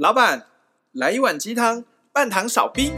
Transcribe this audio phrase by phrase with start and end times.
[0.00, 0.46] 老板，
[0.92, 2.90] 来一碗鸡汤，半糖少冰。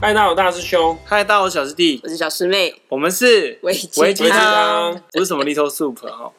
[0.00, 0.98] 嗨，大家好，大师兄。
[1.04, 2.00] 嗨，大家好，小师弟。
[2.02, 2.80] 我是小师妹。
[2.88, 6.32] 我们是维维鸡汤，不是什么 Little Soup 哈。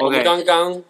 [0.00, 0.84] 我们刚刚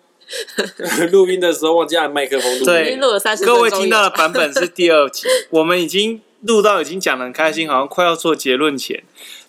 [1.13, 3.45] 录音的时候忘记按麦克风录，对，录了三十。
[3.45, 9.03] 各位听到的版本是第二集， 我们已经录到已经讲的很开心，好像快要做结论前，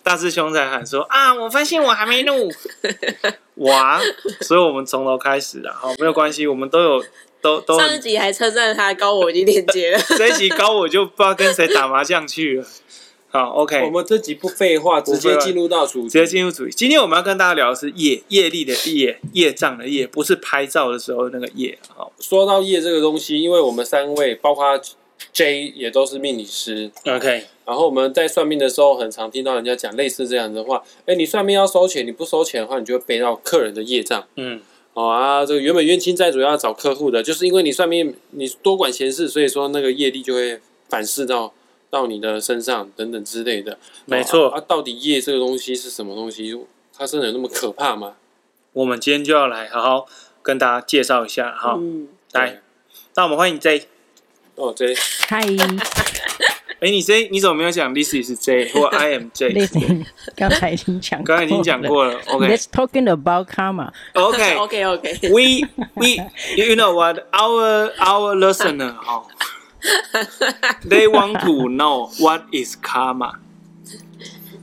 [0.03, 2.52] 大师兄才喊说啊，我发现我还没录，
[3.66, 4.02] 哇！
[4.41, 7.03] 所以我们从头开始了，好，没有关系，我们都有。
[7.41, 12.67] 都都上一集还称赞他高我已经连接了， 这一集高我就不知道跟谁打麻将去了。
[13.31, 16.71] 好，OK，我们这集不废话，直接进入到主题，直接进入主题。
[16.71, 21.80] 今天我们要跟大家聊的是业业力的业，业障的业，不是拍照的时候那个业。
[21.95, 24.80] 好，说到业这个东西，因为我们三位包括
[25.34, 27.45] J 也都是命理师，OK。
[27.66, 34.27] 然后我们在算命的时候，很常听到人家讲类似这样的话：哎，你算命要收钱，你不收钱的话，你就会背到客人的业障。
[34.36, 34.61] 嗯。
[34.94, 41.53] 哦啊，这个原本冤亲债主要找客户的，就是因为你算命你多管闲事，所以说那个业力就会反噬到
[41.89, 43.77] 到你的身上等等之类的。
[44.05, 46.59] 没错啊，到底业这个东西是什么东西？
[46.94, 48.16] 它真的有那么可怕吗？
[48.73, 50.08] 我们今天就要来好好
[50.42, 51.77] 跟大家介绍一下哈。
[51.80, 52.61] 嗯，来，
[53.16, 53.88] 那我们欢迎 J。
[54.61, 54.94] 哦，J，
[55.28, 55.42] 嗨。
[56.78, 59.50] 哎，你 J 你怎么没有讲 This is J 或 I am J？
[60.36, 62.20] 刚才已经讲过，刚才已经讲过了。
[62.27, 63.92] OK。Let's talking about karma.
[64.12, 66.19] OK OK OK。We we
[66.55, 69.27] you know what our our listener 哈，
[70.84, 73.39] They want to know what is karma.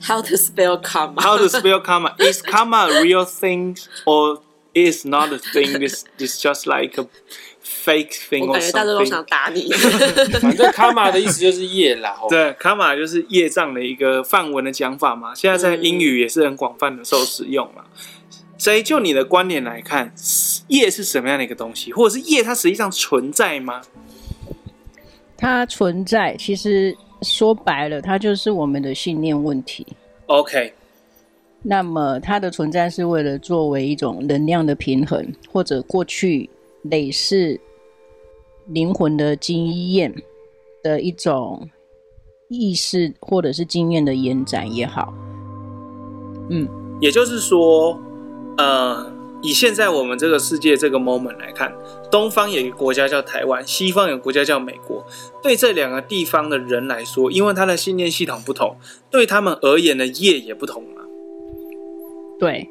[0.04, 1.20] How to spell karma?
[1.20, 2.16] How to spell karma?
[2.20, 4.42] Is karma a real thing or
[4.76, 5.80] is not a thing?
[5.80, 7.08] This is just like a
[7.89, 9.73] fake thing，我感觉大家都想打你。
[10.43, 12.15] 反正卡玛的意思就是业啦。
[12.29, 15.35] 对，卡玛就是业障的一个范文的讲法嘛。
[15.35, 17.85] 现在在英语也是很广泛的受使用嘛。
[18.59, 20.13] 所以就你的观点来看，
[20.67, 23.81] 业是什么样的一个东西，或者是业它实际上存在吗？
[25.39, 29.87] 它存在，其实说白了，它就是我们的信念问题。
[30.27, 30.75] OK。
[31.63, 36.51] 那么它的存在是为了作为一种能量的平衡，或者过去。
[36.85, 37.61] 累世
[38.69, 40.15] 灵魂的经验
[40.83, 41.69] 的一种
[42.49, 45.13] 意识，或者是经验的延展也好，
[46.51, 46.69] 嗯，
[47.01, 47.99] 也就是说，
[48.57, 49.13] 呃，
[49.43, 51.75] 以现在我们这个世界这个 moment 来看，
[52.11, 55.05] 东方有一个国家叫台湾，西方有个国家叫美国。
[55.43, 58.77] 对这两个地方的人来说，因为他的信念系统不同，
[59.11, 61.03] 对他们而言的业也不同嘛。
[62.39, 62.69] 对。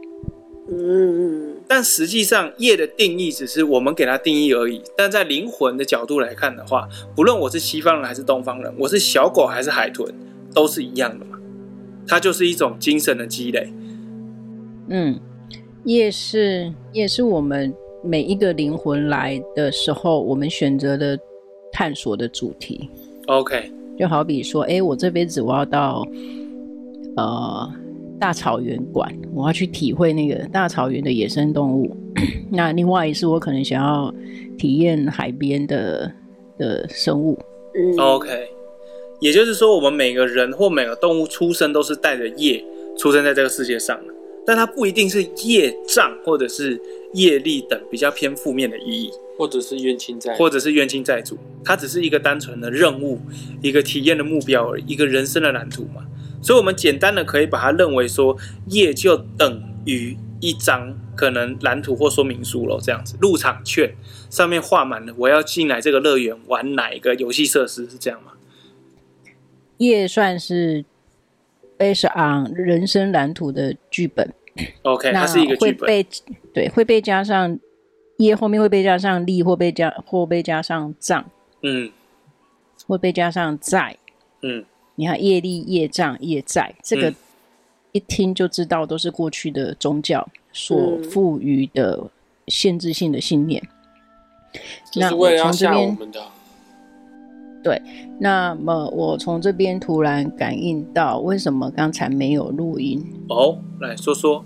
[0.70, 4.82] 嗯，但实际上业的定义只是我们给它定义而已。
[4.96, 10.08] 但在灵魂的角度来看的话，不论我是西方人还是东方人，我是小狗还是海豚，
[10.54, 11.38] 都是一样的嘛。
[12.08, 13.74] 它就是一种精神的积累。
[14.88, 15.20] 嗯，
[15.84, 21.20] 业是业是我们每一个灵魂来的时候，我们选择的
[21.74, 22.90] 探索的主题。
[23.26, 26.08] OK，就好比说，哎，我这辈子我要到，
[27.18, 27.70] 呃。
[28.20, 31.96] 大草原馆，我要去体会那个大草原的野生动物。
[32.52, 34.14] 那另外一次，我可能想要
[34.58, 36.12] 体验海边的
[36.58, 37.38] 的生物。
[37.76, 38.48] 嗯，OK，
[39.20, 42.64] 也就是说，我们每个人或每个动物出生都是带着业
[42.98, 44.14] 出生在这个世界上的，
[44.46, 46.82] 但它不一定是业障或者是
[47.14, 53.20] 业力等比较偏负面的意义，或者是冤亲债，或者是冤亲债主，它只是一个单纯的任务，
[53.62, 56.04] 一个体验的目标而已，一个人生的蓝图嘛。
[56.42, 58.38] 所以，我们简单的可以把它认为说，
[58.68, 63.94] 业就等于一张可能蓝图或说明书咯，这样子，入场券
[64.30, 68.34] 上面画满了，我要进来这个乐园玩哪一个游戏设施，是这样吗？
[69.78, 70.86] 业算是
[71.78, 74.34] based on 人生蓝图的剧本。
[74.84, 76.06] OK，它是一个剧本。
[76.54, 77.60] 对，会被加上
[78.18, 81.30] 业后面会被加上利，或被加或被加上账，
[81.62, 81.92] 嗯，
[82.88, 83.98] 会被加上债，
[84.42, 84.64] 嗯。
[85.00, 87.14] 你看业力、业障、业债，这个
[87.92, 92.10] 一听就知道都是过去的宗教所赋予的
[92.48, 93.62] 限制性的信念。
[94.54, 94.60] 嗯、
[94.96, 95.98] 那我从这边，
[97.64, 97.80] 对，
[98.20, 103.06] 那么我从这边突然感应到，为什么刚才没有录音？
[103.30, 104.44] 哦，来说说，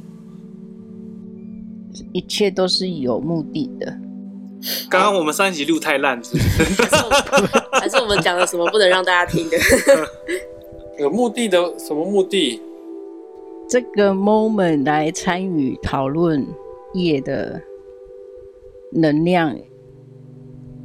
[2.12, 3.98] 一切都是有目的的。
[4.90, 6.86] 刚刚我们上一集录太烂，是不是？
[7.74, 9.58] 还是我们 讲了什么不能让大家听的？
[11.00, 12.62] 有目的的什么目的？
[13.70, 16.46] 这个 moment 来参与讨论
[16.94, 17.62] 夜的
[18.92, 19.56] 能量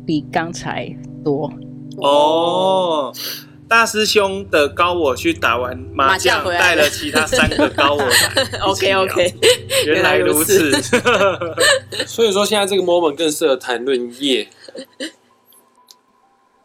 [0.06, 1.52] 比刚才多
[1.98, 3.12] 哦。
[3.68, 8.60] 大师兄的高我去打完麻将，带了其他三个高我来。
[8.64, 9.34] OK OK，
[9.84, 10.72] 原来如此。
[12.06, 14.48] 所以说现在这个 moment 更适合谈论业。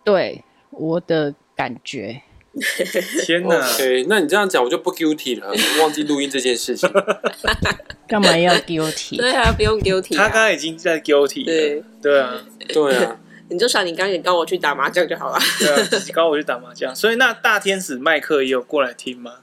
[0.04, 2.22] 对我的感觉。
[3.26, 6.90] 天哪！OK，那你这样讲我就不 guilty 了，我忘记录音这件事情。
[8.08, 9.16] 干嘛要 guilty？
[9.16, 10.18] 对啊，不用 guilty 啊。
[10.18, 11.46] 他刚刚已经在 guilty 了。
[11.46, 13.18] 对对啊，对啊。
[13.48, 15.40] 你就想你刚也跟我去打麻将就好了。
[15.60, 16.94] 对啊，自己跟我去打麻将。
[16.94, 19.36] 所以那大天使麦克也有过来听吗？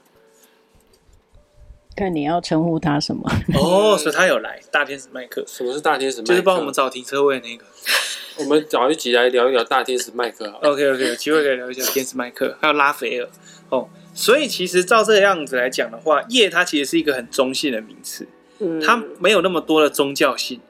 [1.99, 3.29] 看你要称呼他什么？
[3.59, 4.59] 哦，所以他有来。
[4.71, 6.27] 大天使麦克，什么是大天使麦克？
[6.29, 7.65] 就是帮我们找停车位那个。
[8.37, 10.59] 我们找一集来聊一聊大天使麦克好。
[10.59, 13.29] OK OK，有机会可以聊一下天使麦克，还有拉斐尔
[13.67, 13.89] 哦。
[14.13, 18.25] 所以其实照这个样子来讲的话，夜它其实是一个很中性的名词，
[18.59, 20.61] 嗯，它没有那么多的宗教性，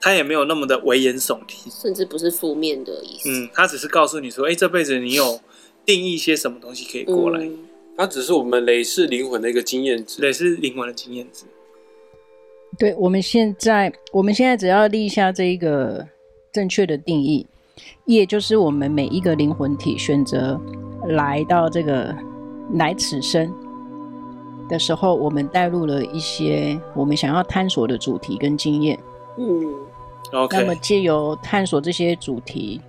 [0.00, 3.28] 它也没有那么的危言耸听，甚至不是负面的意思。
[3.28, 5.40] 嗯，它只是告诉你说，哎、欸，这辈子你有
[5.84, 7.58] 定义一些什么东西可以过来，嗯、
[7.98, 11.44] 它只是我们累世灵魂的一个经验值，累世灵魂的经验值。
[12.78, 16.08] 对，我们现在，我们现在只要立下这一个。
[16.50, 17.46] 正确的定义，
[18.06, 20.58] 业就是我们每一个灵魂体选择
[21.08, 22.12] 来到这个
[22.72, 23.52] 来此生
[24.66, 28.98] 的时候，我们带入了一些我们想要探索的主题跟经验。
[29.36, 29.62] 嗯
[30.32, 30.56] ，OK。
[30.56, 32.80] 那么借由探索这些主题，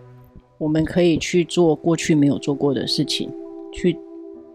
[0.58, 3.30] 我们可以去做过去没有做过的事情，
[3.74, 3.96] 去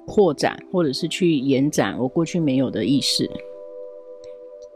[0.07, 3.31] 扩展或者是去延展我过去没有的意识。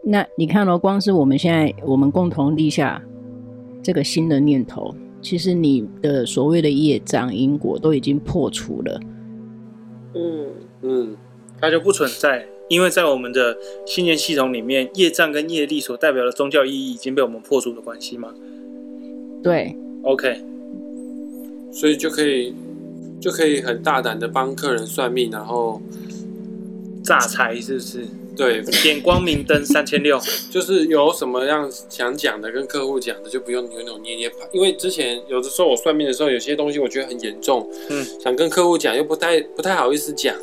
[0.02, 3.02] 那你看哦，光是我们现在我们共同立下。
[3.80, 9.00] 这个新的念头，其实你的所谓的业障因果都已经破除了。
[10.14, 10.46] 嗯
[10.82, 11.16] 嗯，
[11.58, 18.34] 它就不存在，因为在我们的信念系统里面，业障跟业力所代表的宗教意义已经被我们破除的关系吗？
[19.42, 20.42] 对，OK，
[21.72, 22.52] 所以就可以
[23.20, 25.80] 就可以很大胆的帮客人算命，然后
[27.04, 28.06] 诈财，是不是？
[28.36, 30.16] 对，点光明灯三千六，
[30.48, 34.30] 就是有什么样想讲的，跟客户讲的，就不用扭扭捏捏。
[34.52, 40.36] 因为之前有的时候我算命的时候，有些东西我觉得很严重，嗯，想跟客户讲，又不太不太好意思讲，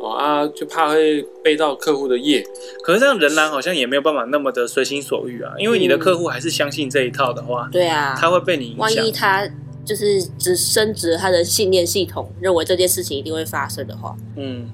[0.00, 2.42] 哦啊，就怕会背到客户的业。
[2.82, 8.78] 可是这样仍然好像也没有办法那么的随心所欲啊，因为你的客户还是相信这一套的话，对啊，他会被你影响。
[8.78, 9.46] 万一他
[9.84, 14.70] 就是只升值他的信念系统，认为这件事情一定会发生的话，嗯。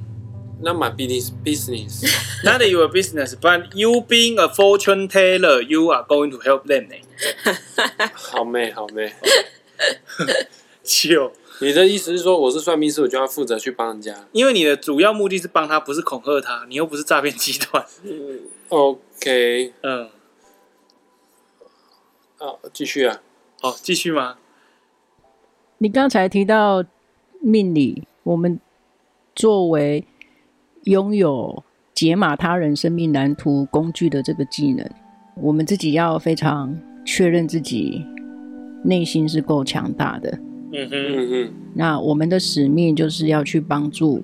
[0.60, 2.02] Not my business, business.
[2.42, 6.88] Not your business, but you being a fortune teller, you are going to help them.
[8.12, 9.12] 好妹，好妹。
[10.82, 14.26] 就你的意思是说，我是算命师，我就要负责去帮人家？
[14.32, 16.66] 因为你的主要目的是帮他，不是恐吓他。
[16.68, 17.86] 你又不是诈骗集团。
[18.02, 20.10] 嗯，OK，嗯。
[22.36, 23.22] 好，继续啊。
[23.60, 24.38] 好，继续吗？
[25.78, 26.84] 你刚才提到
[27.40, 28.60] 命理，我们
[29.34, 30.04] 作为。
[30.84, 34.88] 拥有解码他人生命蓝图工具的这个技能，
[35.34, 38.06] 我们自己要非常确认自己
[38.84, 40.30] 内心是够强大的。
[40.72, 41.52] 嗯哼嗯哼。
[41.74, 44.22] 那我们的使命就是要去帮助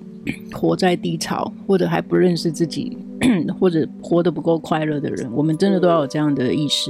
[0.53, 2.97] 活在低潮或者还不认识自己
[3.59, 5.29] 或者活得不够快乐的人。
[5.35, 6.89] 我们真的都要有这样的意识。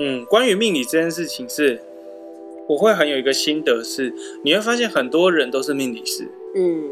[0.00, 1.80] 嗯，关于命理这件事情是，
[2.68, 6.30] 我会很有一个心得是，你会发现很多人都是命理师。
[6.56, 6.90] 嗯。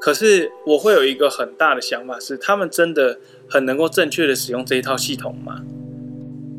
[0.00, 3.18] 可是我会有一个很大的想法是，他们真的
[3.48, 5.62] 很能够正确的使用这一套系统吗？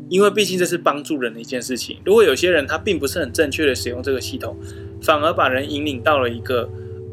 [0.08, 2.00] 因为毕竟这是帮助人的一件事情。
[2.04, 4.56] 如果有些人他并不是很正确的使用这个系统，
[5.00, 6.68] 反而把人引领到了一个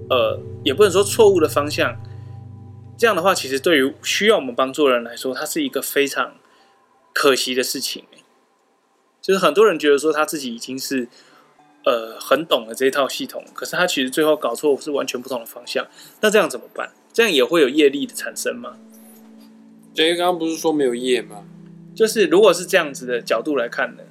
[0.09, 1.95] 呃，也不能说错误的方向，
[2.97, 6.35] 这样的话，其实对于需要我们帮助的人来说，它是一个非常
[7.13, 8.05] 可惜的事情。
[9.21, 11.07] 就是很多人觉得说他自己已经是。
[11.85, 15.85] 呃，很懂了这一套系统，可是他其实最后搞错是完全不同的方向。
[16.21, 16.91] 那这样怎么办？
[17.11, 18.77] 这样也会有业力的产生吗？
[19.93, 21.43] 因为刚刚不是说没有业吗？
[21.93, 24.03] 就是如果是这样子的角度来看呢，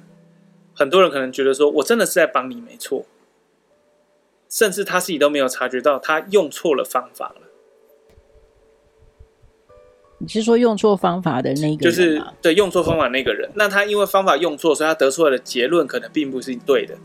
[0.73, 3.05] 很多人可能觉得说我真的是在帮你没错，
[4.47, 7.41] 甚至他自己都没有察觉到他用错了方法了。
[10.19, 11.77] 你是说用错方法的那个人？
[11.79, 16.95] 就是对用错方法那个人，那他因为方法用错，所以他得出来的结论可能并不是对的。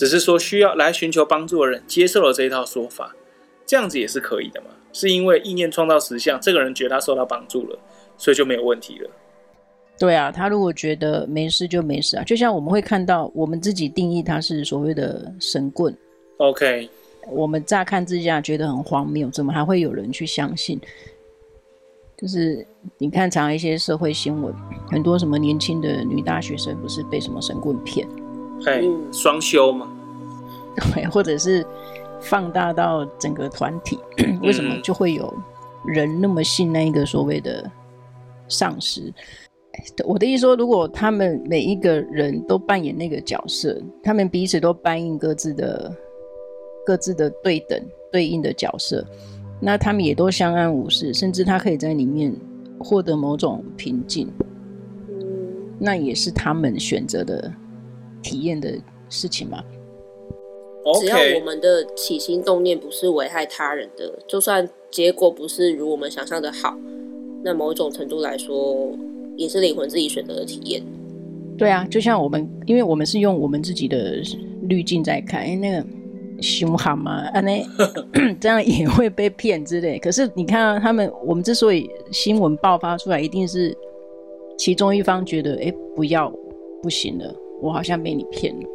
[0.00, 3.14] 只是说需要来寻求帮助的人接受了这一套说法，
[3.66, 4.68] 这样子也是可以的嘛？
[4.94, 7.78] 是因为意念创造实相，这个人觉得他受到帮助了，
[8.16, 9.10] 所以就没有问题了。
[9.98, 12.24] 对啊，他如果觉得没事就没事啊。
[12.24, 15.94] 就像我们会看到，我们自己定义他是所谓的神棍。
[16.38, 16.88] OK，
[17.28, 20.80] 我们乍看之下觉得很荒谬，怎么还会有人去相信？
[22.16, 22.66] 就是
[22.96, 24.54] 你看，常一些社会新闻，
[24.90, 28.08] 很多什么年轻的女大学生不是被什么神棍骗？
[28.66, 29.88] 哎，双休嘛，
[30.94, 31.66] 对， 或者是
[32.20, 33.98] 放大到整个团体，
[34.42, 35.32] 为什么就会有
[35.86, 37.70] 人那么信那一个所谓的
[38.48, 39.12] 上司？
[40.04, 45.90] 我的意思说，如果他们每一个人都扮演那个角色，他们彼此都扮演各自的
[46.84, 47.80] 各自的对等
[48.12, 49.02] 对应的角色，
[49.58, 52.34] 那他们也都相安无事，甚至他可以在里面
[52.78, 54.28] 获得某种平静，
[55.78, 57.50] 那也是他们选择的
[58.22, 58.72] 体验的
[59.08, 59.62] 事情嘛。
[60.98, 66.74] 只要我们的起心动念不是危害他人的，就算结果不是如我们想象的好，
[67.44, 68.90] 那某种程度来说，
[69.36, 70.82] 也是灵魂自己选择的体验。
[71.58, 74.22] 对啊，就像我们，因为我们是用我们自己的
[74.62, 75.86] 滤镜在看，哎，那个
[76.40, 77.62] 凶悍嘛，啊，那
[78.40, 79.98] 这样也会被骗之类。
[79.98, 83.76] 可是你看啊，他们，我们之所以新闻爆发出来，一定是
[84.56, 86.32] 其中一方觉得，哎，不要，
[86.82, 88.68] 不行了，我好像被你骗了。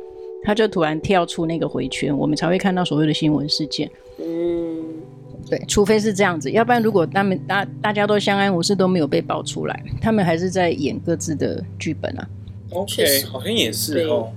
[0.44, 3.89] 他就突然跳出那个回圈，我们才会看到所谓的新闻事件。
[4.20, 4.84] 嗯，
[5.50, 12.30] 对，除非是这样子，要不然如果他们大大家都相安无事，都没有被爆出来，他们还是在演各自的剧本啊。
[12.70, 14.32] OK，好像也是哦。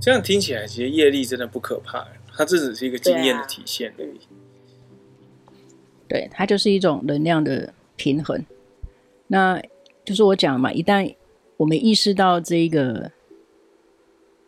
[0.00, 4.20] 这样听起来，其实业力真的不可怕，它这只是一个经验的体现而已。
[6.08, 8.42] 对，它就是一种能量的平衡。
[9.26, 9.60] 那
[10.04, 11.14] 就是我讲嘛，一旦
[11.56, 13.10] 我们意识到这一个。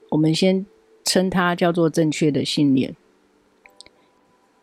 [0.09, 0.65] 我们先
[1.05, 2.95] 称它叫做正确的信念。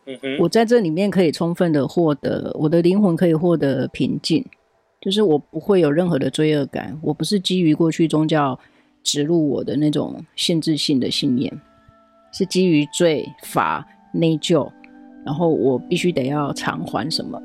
[0.05, 4.43] 嗯哼，我在这里面可以充分的获得我的灵魂可以获得平静，
[5.01, 6.97] 就是我不会有任何的罪恶感。
[7.03, 8.57] 我不是基于过去宗教
[9.03, 11.61] 植入我的那种限制性的信念，
[12.31, 14.71] 是基于罪罚内疚，
[15.25, 17.39] 然后我必须得要偿还什么，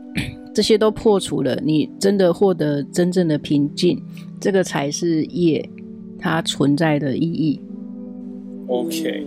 [0.59, 1.55] 这些都破除了。
[1.63, 4.03] 你真的获得真正的平静，
[4.41, 5.71] 这个才是业
[6.19, 7.61] 它存在的意义。
[8.67, 9.25] OK，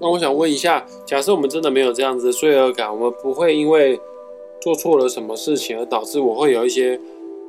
[0.00, 4.00] 那我想问一下，假设我们真的没有这样子的罪恶感，我们不会因为
[4.60, 6.98] 做错了什么事情而导致我会有一些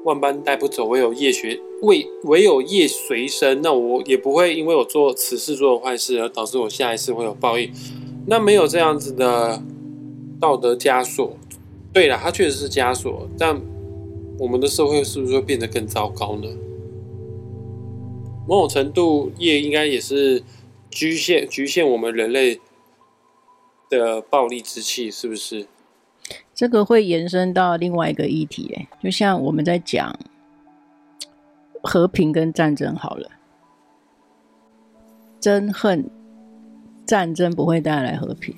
[0.06, 3.60] 万般带不走，唯有业学唯唯有业随身。
[3.64, 7.72] 那我也不会因为我做此事做的坏事而导致我下一次会有报应。
[8.28, 9.60] 那没有这样子的
[10.40, 11.36] 道德枷锁，
[11.94, 13.60] 对了，它确实是枷锁，但
[14.38, 16.48] 我们的社会是不是会变得更糟糕呢？
[18.48, 20.44] 某种程度，业应该也是。
[20.94, 22.60] 局限局限我们人类
[23.90, 25.66] 的暴力之气，是不是？
[26.54, 30.14] 这个会延伸到另外一个议题，哎，就像我们在讲
[31.82, 33.30] 和平跟战争好了，
[35.40, 36.10] 憎恨
[37.06, 38.54] 战争不会带来和平。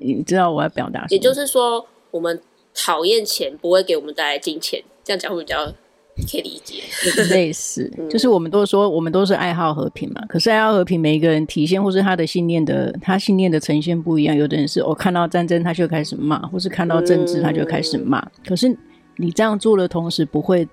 [0.00, 1.08] 你知道我要表达什么？
[1.10, 2.40] 也就是说，我们
[2.74, 5.72] 讨厌钱不会给我们带来金钱，这样讲会比较。
[6.18, 6.82] 可以理解，
[7.28, 10.24] 类似， 就是我们都说我们都是爱好和平嘛。
[10.26, 14.34] 可是爱好和平，每一个人体现或是他的信念的，他信念的呈现不一样。
[14.34, 18.26] 有的人是我、哦、看到战争他就开始骂，或是看到政治他就开始骂。
[18.48, 18.74] 可是
[19.16, 20.66] 你这样做的同时，不会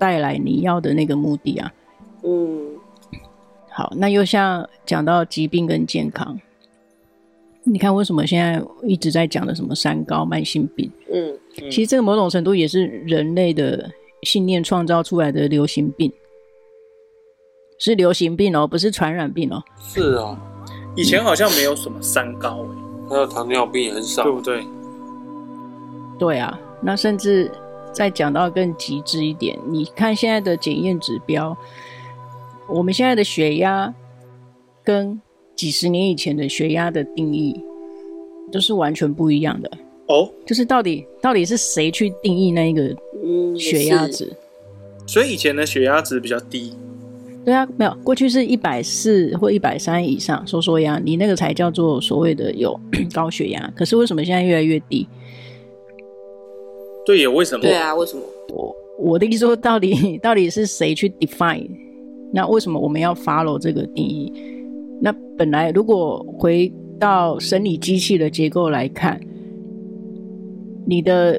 [0.00, 1.72] 带来你要的那个目的啊。
[2.24, 2.74] 嗯，
[3.70, 6.36] 好，那又像讲到疾病跟健康，
[7.72, 10.90] 你看为什么现在一直在讲的什么三高、慢性病？
[11.12, 11.38] 嗯，
[11.70, 13.90] 其实这个某种程度也是人类的。
[14.24, 16.12] 信念创造出来的流行病，
[17.78, 19.62] 是流行病哦，不是传染病哦。
[19.78, 20.36] 是啊，
[20.96, 22.66] 以前好像没有什么三高，
[23.08, 24.66] 还有糖尿病也很少，对不对？
[26.18, 27.48] 对啊，那甚至
[27.92, 31.56] 再讲到更极致一点，你看现在的检验指标，
[32.68, 33.94] 我们现在的血压
[34.82, 35.22] 跟
[35.58, 37.60] 几十年以前的血压的定义
[38.52, 39.68] 都是完全不一样的。
[40.06, 42.94] 哦，就是到底到底是谁去定义那一个
[43.58, 44.32] 血压值？
[45.04, 46.72] 所以以前的血压值比较低。
[47.44, 52.78] 对啊，没有，过去是一百四或一百三以上，收缩压，你那个才叫做所谓的有
[53.12, 53.72] 高血压。
[53.74, 55.08] 可是为什么现在越来越低？
[57.04, 57.62] 对呀，为什么？
[57.62, 58.22] 对啊，为什么？
[58.54, 61.68] 我我的意思说，到底 到底是谁去 define？
[62.32, 64.32] 那为什么我们要 follow 这个定义？
[65.00, 69.20] 那本来如果回到生理机器的结构来看。
[70.90, 71.38] 你的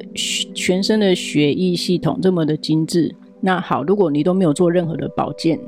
[0.54, 5.58] 全身的血液系统这么的精致，那好，如果你都没有做任何的保健、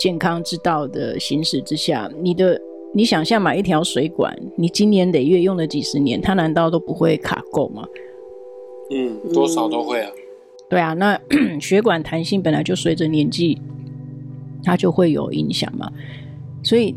[0.00, 2.58] 健康之道的行驶之下，你的
[2.94, 7.86] 你想象买一条水管，你今年累月用了几十年，它难道都不会卡垢吗？
[8.90, 10.10] 嗯，多少都会啊。
[10.10, 10.22] 嗯、
[10.70, 11.20] 对啊，那
[11.60, 13.60] 血管弹性本来就随着年纪，
[14.64, 15.92] 它就会有影响嘛，
[16.68, 16.94] 所以。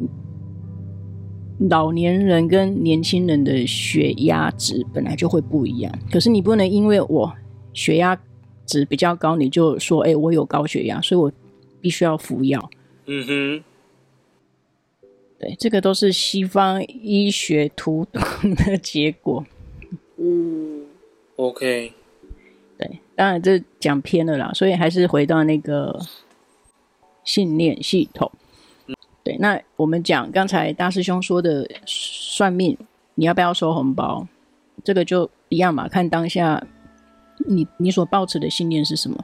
[1.70, 7.32] 老年人跟年轻人的血压值本来就会不一样，可是你不能因为我
[7.72, 8.20] 血压
[8.66, 11.32] 值比较高，你就说，哎、欸，我有高血压，所以我
[11.80, 12.72] 必须要服药。
[13.06, 13.64] 嗯哼，
[15.38, 18.24] 对，这个都是西方医学图懂
[18.56, 19.46] 的结果。
[20.18, 20.82] 嗯
[21.36, 21.94] ，OK，
[22.80, 26.00] 对，当然这讲偏了啦，所以还是回到那个
[27.24, 28.32] 信念系统。
[29.24, 32.78] 嗯、对，那我们讲刚才大师兄说的算命，
[33.16, 34.28] 你要不要收红包？
[34.84, 36.64] 这个就一样嘛，看当下
[37.48, 39.18] 你你所抱持的信念是什么。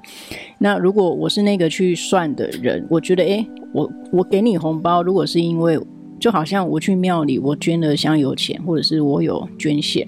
[0.60, 5.80] 那如果我是那个去算的人，我觉得，诶，我我给你红包，如果是因为
[6.20, 10.08] 就好像我去庙里，我捐了香油钱，或者是我有捐献。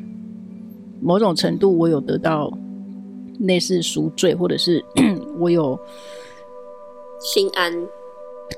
[1.01, 2.51] 某种程度，我有得到
[3.39, 4.83] 类似赎罪，或者是
[5.39, 5.79] 我有
[7.21, 7.71] 心安。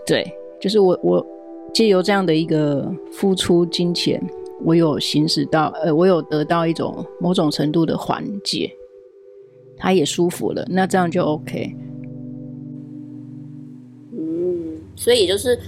[0.08, 1.28] 对，就是我我
[1.74, 4.22] 借由这样的一个付出金钱，
[4.64, 8.72] 我有行使到，呃，我有得到一种某种程度的缓解，
[9.76, 11.76] 他也舒服了，那这样就 OK。
[14.14, 15.60] 嗯，所以也就是，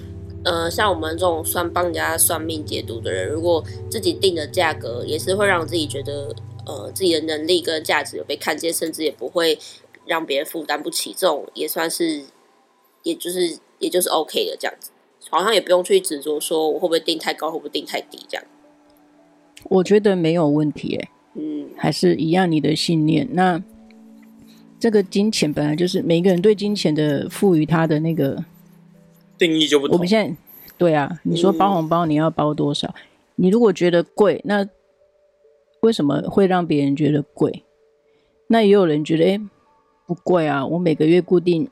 [0.45, 6.33] 呃，像我们这种算帮人家算命解读的人，如果自己定的价格，也是会让自己觉得。
[6.65, 9.59] 呃，自己的能力跟价值有被看见，甚至也不会
[10.05, 12.23] 让别人负担不起，这种也算是，
[13.03, 14.89] 也就是也就是 OK 的这样子，
[15.29, 18.43] 好像也不用去执着说我会不会定太高，会不会定太低这样。
[19.69, 23.27] 我觉得没有问题，哎，嗯，还是一样你的信念。
[23.33, 23.61] 那
[24.79, 28.43] 这个金钱本来就是每个人对金钱的赋予它的那个
[29.37, 29.95] 定义就不同。
[29.95, 30.35] 我们现在
[30.77, 32.87] 对啊，你说包红包你要包多少？
[32.87, 33.03] 嗯，
[33.35, 34.67] 你如果觉得贵，那
[35.81, 37.63] 为什么会让别人觉得贵？
[38.47, 39.39] 那也有人觉得，哎，
[40.05, 40.65] 不贵啊！
[40.65, 41.69] 我每个月固定，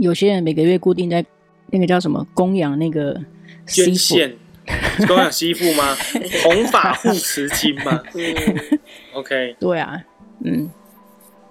[0.00, 1.24] 有些人每个月固定在
[1.70, 3.20] 那个叫什么供养那个
[3.66, 4.36] 捐献，
[5.06, 5.96] 供养媳妇吗？
[6.42, 8.02] 弘法护持金吗？
[8.14, 8.78] 嗯
[9.14, 10.02] ，OK，对啊，
[10.44, 10.70] 嗯，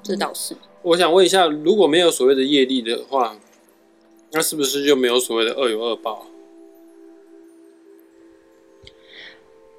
[0.01, 0.55] 这倒是。
[0.81, 3.37] 我想问一下，如果没有所谓的业力的话，
[4.31, 6.25] 那是不是就没有所谓的恶有恶报？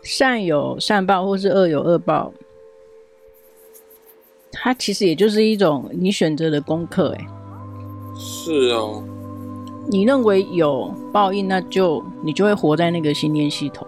[0.03, 2.33] 善有善报，或是恶有恶报，
[4.51, 7.15] 它其实也就是一种你选择的功课。
[7.19, 7.27] 哎，
[8.19, 9.03] 是哦。
[9.89, 13.87] 你认为有报应，那就你就会活在那个信念系统。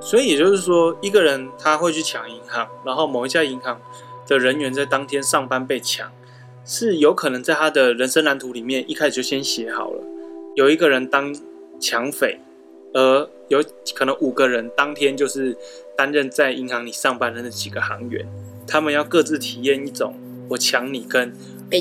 [0.00, 3.78] 所以也就是说，一个人他会去抢银行，然后某一家银行
[4.26, 6.10] 的人员在当天上班被抢，
[6.64, 10.02] 是有可能在他的人生蓝图里面一开始就先写好了，
[10.54, 11.34] 有一个人当
[11.80, 12.38] 抢匪。
[12.94, 13.64] 而有
[13.94, 15.56] 可能五个人当天就是
[15.96, 18.22] 担任在银行里上班的那几个行员，
[18.66, 20.14] 他们要各自体验一种
[20.50, 21.32] 我抢你跟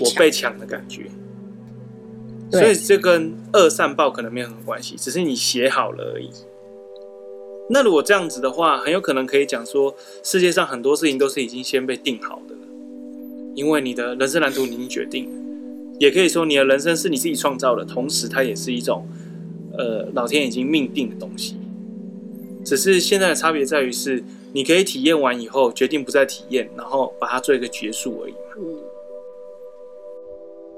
[0.02, 1.12] 我被抢的感觉，
[2.52, 6.30] 所以这跟恶善报可能没有什么关系，只是你写好了而已。
[7.70, 12.62] 那如果这样子的话，很有可能可以讲说，世界上很多事情都是已经先被定好的了，
[13.56, 15.32] 因为你的人生蓝图你已经决定了，
[16.00, 19.08] 也可以说你的人生是你自己创造的，同时它也是一种。
[19.78, 21.56] 呃，老天已经命定的东西，
[22.66, 28.38] 只是现在的差别在于是，你可以体验完以后决定不再体验，然后把它做一个结束而已嘛。
[28.58, 28.91] 嗯。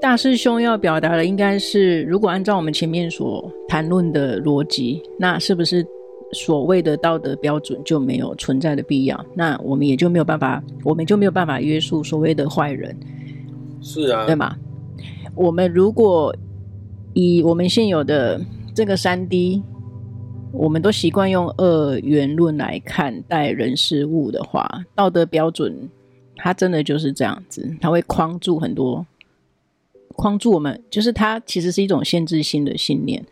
[0.04, 5.88] 大师兄要表达的应该是，如果按照我们前面所谈论的逻辑，那是不是
[6.34, 9.26] 所谓的道德标准就没有存在的必要？
[9.34, 12.94] 那我们也就没有办法，我们就没有办法约束所谓的坏人。
[13.80, 14.54] 是啊，对吗？
[15.36, 16.36] 我们如果
[17.14, 18.42] 以我们现有的。
[18.76, 19.62] 这个三 D，
[20.52, 25.88] 我们都习惯用二元论来看待人事物的话，道德标准
[26.36, 29.06] 它真的就是这样子，它会框住很多，
[30.16, 33.26] 框住我们，就是它其实是一种限制性的信念。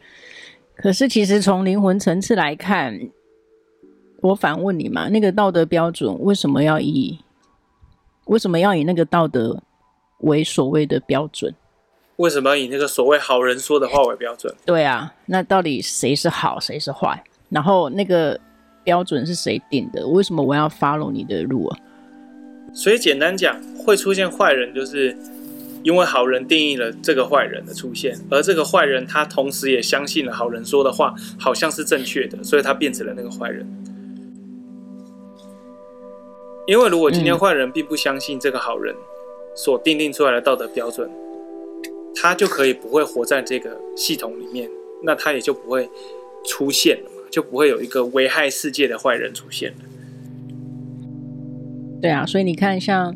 [0.75, 2.99] 可是其实从灵魂层次来看，
[4.21, 7.19] 我反问你嘛，那个道德标准为什么要以
[8.25, 9.61] 为什么要以那个道德
[10.19, 11.53] 为所谓的标准？
[12.17, 14.53] 为什么要以那个所谓好人说的话为标准？
[14.65, 17.23] 对啊，那到底谁是好，谁是坏？
[17.49, 18.39] 然后那个
[18.83, 20.07] 标准是谁定的？
[20.07, 21.79] 为什么我要 follow 你的路啊？
[22.73, 25.17] 所以简单讲，会出现坏人，就是
[25.83, 33.65] 因为好人定义了这个坏人的出现，而这个坏人他同时也相信了好人说的话好像是正确的，所以他变成了那个坏人。
[36.67, 38.95] 因为如果今天坏人并不相信这个好人
[39.55, 41.09] 所定定出来的道德标准。
[42.13, 44.69] 他就可以不会活在这个系统里面，
[45.01, 45.89] 那他也就不会
[46.45, 49.77] 出现了嘛，就不会有一个危害世界的坏人出现了。
[52.01, 53.15] 对啊，所以你看像，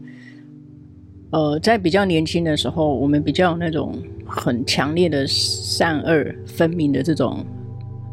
[1.36, 7.46] 呃，在比较年轻的时候，我们比较有那种很强烈的善恶分明的这种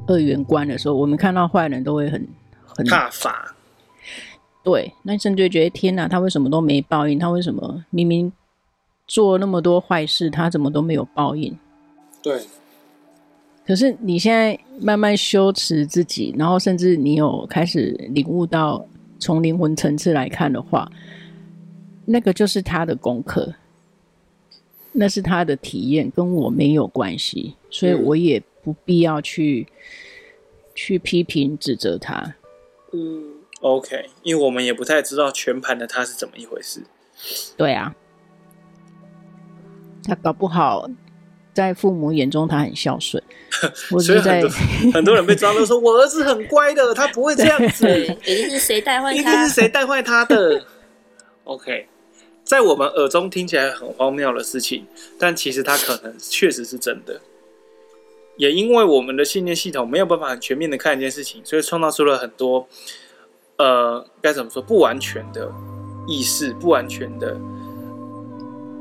[0.08, 2.26] 二元观的时候，我们看到坏人都会很
[2.66, 3.54] 很怕法。
[4.64, 7.16] 对，那甚至觉得天哪，他为什么都没报应？
[7.16, 8.32] 他为什么明明？
[9.06, 11.56] 做那么多坏事，他怎么都没有报应？
[12.24, 12.40] 对，
[13.64, 18.84] 可是你现在慢慢修持自己，然后甚至你有开始领悟到，
[19.20, 20.90] 从灵魂层次来看的话，
[22.04, 23.54] 那个就是他的功课，
[24.92, 29.72] 那是他的体验，跟我没有关系，所以我也不必要去、嗯、
[30.74, 32.34] 去批评指责他。
[32.92, 36.82] 嗯，OK，因为我们也不太知道全盘的他是怎么一回事。
[37.56, 37.94] 对啊，
[40.04, 40.88] 他搞不好。
[41.54, 43.22] 在父母眼中，他很孝顺。
[44.00, 44.50] 所以很多
[44.94, 47.86] 很多人被抓到说，我儿子很乖的，他不会这样子。
[48.24, 49.20] 一定是谁带坏他？
[49.20, 50.64] 一定是谁带坏他的？
[51.44, 51.86] OK，
[52.52, 54.84] 在我们耳中听起来很荒谬的事情，
[55.18, 57.18] 但其实它可能确实是真的。
[58.36, 62.68] 也因为我们的信念系统没有办法很全面的看一件事情，所以创造出了很多
[63.56, 65.50] 呃，该怎么说，不完全的
[66.06, 67.40] 意识，不完全的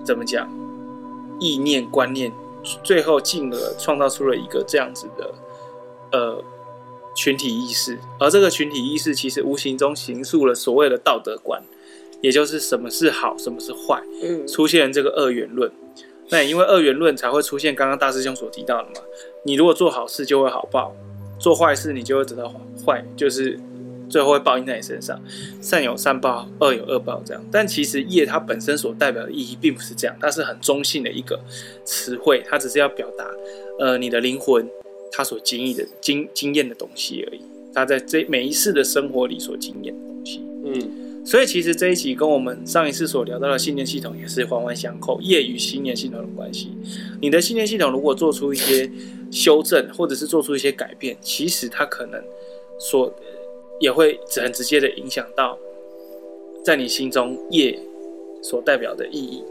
[0.03, 0.49] 怎么讲，
[1.39, 2.29] 意念观念。
[2.83, 5.33] 最后，进而创造出了一个这样子的
[6.11, 6.43] 呃
[7.15, 11.63] 群体意识，而这个群体意识其实无形中形塑了所谓的道德观，
[12.21, 15.71] 也就是什么是好，什么是坏，嗯，出现这个二元论。
[16.29, 19.05] 那也因为二元论才会出现刚刚大师兄所提到的嘛，
[19.43, 20.95] 你如果做好事就会好报，
[21.39, 22.53] 做坏事你就会得到
[22.85, 23.59] 坏，就是。
[24.09, 25.17] 最后会报应在你身上，
[25.61, 27.41] 善有善报，恶有恶报，这样。
[27.49, 31.39] 但其实业它本身所代表的意义并不是这样，它是很中性的一个
[31.85, 33.25] 词汇，它只是要表达，
[33.79, 34.67] 呃，你的灵魂
[35.13, 37.39] 它所经历的经经验的东西而已。
[37.73, 40.43] 它在这每一世的生活里所经验的东西。
[40.65, 46.71] 嗯，所以其实这一集跟我们上一次所聊到的信念系统也是环环相扣，业与信念系统的关系。
[47.21, 48.89] 你的信念系统如果做出一些
[49.31, 52.21] 修正，或者是做出一些改变，其实它可能
[52.79, 53.13] 所。
[53.81, 55.57] 也会很直接的影响到，
[56.63, 57.79] 在你心中业
[58.43, 59.43] 所代表的意义，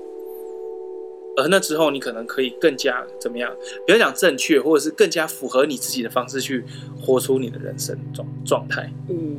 [1.36, 3.52] 而那之后你可能可以更加怎么样？
[3.84, 6.64] 不要讲正确，或者是更加符合你自己的方式去
[7.02, 8.88] 活出你的人生状状态。
[9.08, 9.36] 嗯，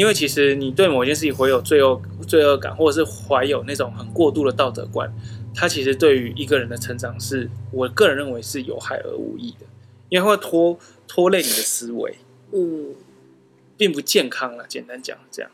[0.00, 5.12] 因为其实你对某件事情怀有罪恶罪恶感，或者是怀有那种很过度的道德观，
[5.54, 9.66] 它其实对于一个人的成长是，我个人认为是有害而无益的，
[10.08, 12.16] 因为会拖拖累你的思维。
[12.52, 12.94] 嗯。
[13.76, 15.50] 并不健康了，简单讲这样。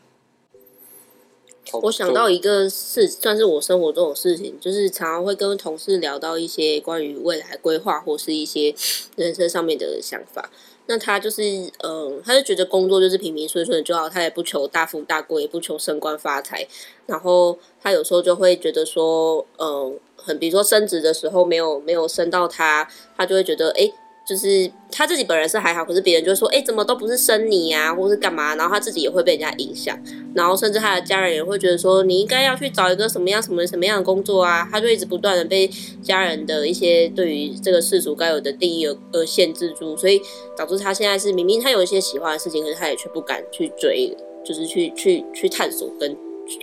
[1.83, 8.73] 我想到一个事，算是我生活中的事情，就是常常会跟同事聊到一些关于未来规划或是一些
[9.17, 10.49] 人生上面的想法。
[10.87, 11.41] 那他就是，
[11.83, 16.67] 嗯，他就觉得工作就是平平顺顺就好，他也不求大富大贵，也不求升官发财。
[17.05, 23.91] 然后他有时候就会觉得说，嗯，很比如说升职的时候没有没有升到他，他就会觉得，哎。
[24.27, 28.55] 就是他自己本人是还好，可是别人就说，哎、欸，怎么都不是生你呀、啊，或是干嘛？
[28.55, 29.97] 然后他自己也会被人家影响，
[30.35, 34.67] 然后甚至他的家人也会觉得说，你应该要去找一个什么样、什么什么样的工作啊？
[34.69, 35.65] 他就一直不断的被
[36.03, 40.21] 家人的一些对于这个世俗该有的定义而而限制住，所以
[40.57, 44.13] 导致他现在是明明他有一些喜欢的事情，可是他也却不敢去追，
[44.43, 46.17] 就是去去去探索跟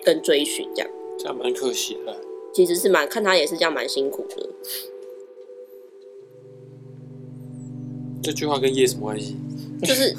[0.05, 0.90] 跟追寻这样。
[1.18, 2.14] 这样蛮可惜的。
[2.53, 4.46] 其实是蛮看他也是这样蛮辛苦的。
[8.25, 9.37] 这句话跟业什么关系？
[9.83, 10.17] 就是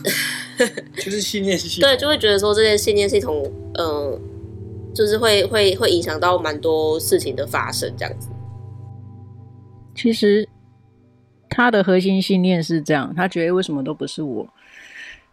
[0.95, 4.21] 就是信念系统，对，就会觉得说这些信念系统，嗯、呃，
[4.93, 8.29] 就是会会会影响到蛮多事情的发生，这样子。
[9.95, 10.47] 其实
[11.49, 14.47] 他的核心信念是这样，他觉得为什么都不是我，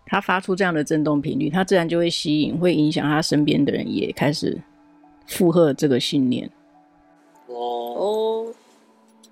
[0.07, 4.59] 他发出这样的震动频率，他自然就会吸引，会影响他身边的人也开始
[5.27, 6.49] 附和这个信念。
[7.49, 8.55] 哦哦，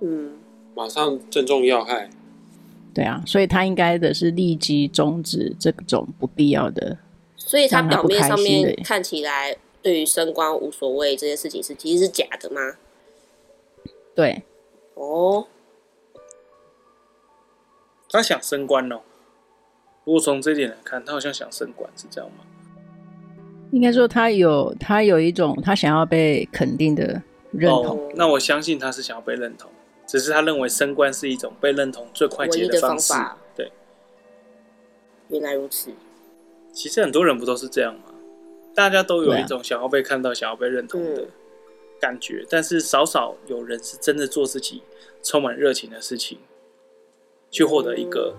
[0.01, 0.33] 嗯，
[0.75, 2.11] 马上正中要害。
[2.93, 6.99] 对啊，所以他应该的是立即终止这种不必要的，
[7.37, 12.61] 所以他表面上面看起来对于升官无所谓这件事情是其实是假的吗？
[14.15, 14.43] 对，
[14.95, 15.47] 哦，
[18.11, 19.01] 他想升官哦。
[20.05, 22.45] 如果从这点来看，他好像想升官，是这样吗？
[23.71, 27.23] 应该说他有他有一种他想要被肯定的
[27.53, 27.97] 认同。
[27.97, 29.71] 哦，那我相信他是想要被认同。
[30.11, 33.13] 只是他认为升官是一种被认同最快捷的方式。
[33.13, 33.39] 方法。
[33.55, 33.71] 对，
[35.29, 35.93] 原来如此。
[36.73, 38.13] 其实很多人不都是这样吗？
[38.75, 41.29] 大家都有一种想要被看到、想要被认同的
[42.01, 44.83] 感觉，但是少少有人是真的做自己
[45.23, 46.39] 充满热情的事情，
[47.49, 48.35] 去获得一个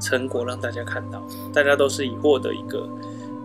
[0.00, 1.26] 成果让大家看到。
[1.52, 2.88] 大家都是以获得一个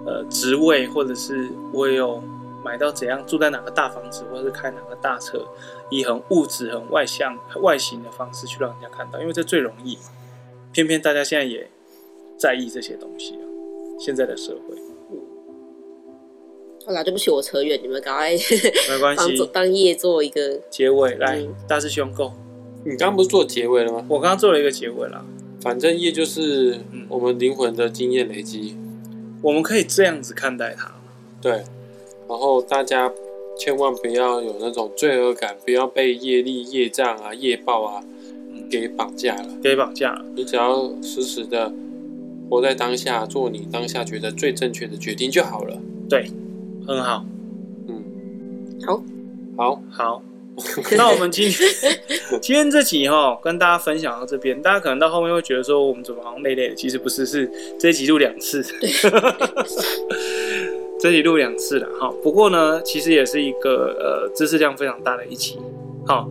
[0.06, 2.22] 呃职位，或者是我有
[2.64, 5.46] 买到怎样住在哪个大房子，或者是开哪个大车。
[5.90, 9.98] 以很物质、很外向、外形的方式去让人家看到，因为这最容易。
[10.72, 11.70] 偏偏大家现在也
[12.38, 13.44] 在意这些东西啊，
[14.00, 14.78] 现在的社会。
[16.86, 18.32] 好啦，对不起，我扯远，你们赶快。
[18.32, 21.16] 没关系，当业做一个结尾。
[21.16, 22.34] 来，大师兄，够。
[22.84, 24.06] 你刚刚不是做结尾了吗？
[24.10, 25.24] 我刚刚做了一个结尾了。
[25.62, 28.76] 反正业就是我们灵魂的经验累积，
[29.44, 30.92] 我们可以这样子看待它。
[31.40, 31.64] 对，
[32.32, 33.12] 然后大家
[33.58, 38.02] 千万不要有那种罪恶感，不要被业力、业障啊、业报啊
[38.70, 39.46] 给绑架了。
[39.62, 41.70] 给绑架了，你只要时时的
[42.50, 45.78] 活在当下，做你当下觉得最正确的决定就好了。
[46.10, 46.32] 对，
[46.88, 47.26] 很好。
[47.90, 48.02] 嗯，
[48.88, 49.04] 好，
[49.58, 50.24] 好，好。
[50.98, 51.70] 那我们今天
[52.42, 56.76] 今天这集哈，跟大家分享到这边，大家可能到后面会觉得说，我们怎么好像累累的？
[56.76, 58.62] 其实不是，是这一集录两次，
[61.02, 62.14] 这一集录两次了哈。
[62.22, 65.58] 不过呢，其实也是一个呃知识量非常大的一期。
[66.06, 66.30] 好，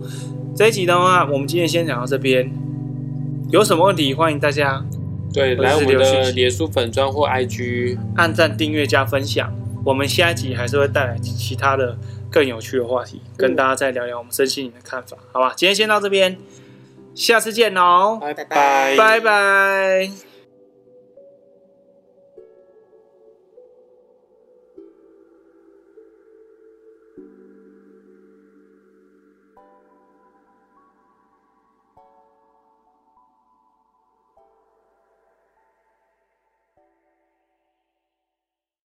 [0.56, 2.48] 这一集的话，我们今天先讲到这边。
[3.50, 4.84] 有什么问题，欢迎大家
[5.34, 9.52] 对来我们的脸书粉专或 IG 按赞、订阅、加分享。
[9.84, 11.98] 我们下一集还是会带来其他的。
[12.32, 15.52] 更有趣的话题，跟大家再聊聊我们身心灵的看法，好吧？
[15.56, 16.38] 今天先到这边，
[17.12, 20.29] 下次见哦，拜拜，拜拜。